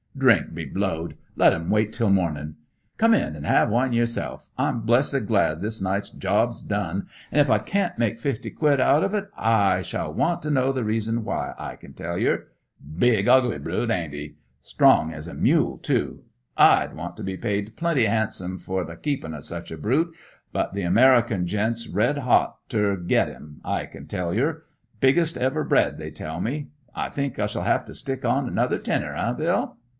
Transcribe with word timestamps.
"Drink 0.17 0.53
be 0.53 0.65
blowed! 0.65 1.15
Let 1.35 1.53
'im 1.53 1.69
wait 1.69 1.93
till 1.93 2.09
mornin'. 2.09 2.55
Come 2.97 3.13
in 3.13 3.35
an' 3.35 3.45
'ave 3.45 3.71
one 3.71 3.93
yerself. 3.93 4.49
I'm 4.57 4.81
blessed 4.81 5.25
glad 5.25 5.61
this 5.61 5.81
night's 5.81 6.09
job's 6.09 6.61
done; 6.61 7.07
an' 7.31 7.39
if 7.39 7.49
I 7.49 7.59
can't 7.59 7.97
make 7.97 8.19
fifty 8.19 8.49
quid 8.49 8.79
out 8.81 9.03
've 9.09 9.13
it, 9.15 9.29
I 9.37 9.81
shall 9.83 10.13
want 10.13 10.41
to 10.43 10.51
know 10.51 10.71
the 10.71 10.83
reason 10.83 11.23
why, 11.23 11.53
I 11.57 11.75
can 11.75 11.93
tell 11.93 12.17
yer. 12.17 12.47
Big, 12.97 13.27
ugly 13.27 13.57
brute, 13.59 13.89
ain't 13.89 14.13
'e! 14.13 14.35
Strong 14.59 15.13
as 15.13 15.27
a 15.27 15.33
mule, 15.33 15.77
too. 15.77 16.23
I'd 16.57 16.93
want 16.95 17.15
to 17.17 17.23
be 17.23 17.37
paid 17.37 17.77
pretty 17.77 18.05
'andsome 18.07 18.57
fer 18.59 18.83
the 18.83 18.95
keepin' 18.97 19.33
o' 19.33 19.39
such 19.41 19.71
a 19.71 19.77
brute; 19.77 20.13
but 20.51 20.73
the 20.73 20.81
American 20.81 21.47
gent's 21.47 21.87
red 21.87 22.17
'ot 22.19 22.55
ter 22.69 22.97
get 22.97 23.29
'im, 23.29 23.61
I 23.63 23.85
can 23.85 24.07
tell 24.07 24.33
yer. 24.33 24.63
Biggest 24.99 25.37
ever 25.37 25.63
bred, 25.63 25.97
they 25.97 26.11
tell 26.11 26.41
me. 26.41 26.67
I 26.93 27.09
think 27.09 27.39
I 27.39 27.45
shall 27.45 27.61
'ave 27.63 27.85
to 27.85 27.95
stick 27.95 28.25
on 28.25 28.47
another 28.47 28.77
tenner, 28.79 29.15
eh, 29.15 29.33
Bill? 29.33 29.77